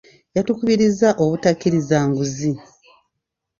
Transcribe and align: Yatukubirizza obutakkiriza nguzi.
Yatukubirizza 0.35 1.07
obutakkiriza 1.23 1.97
nguzi. 2.09 2.51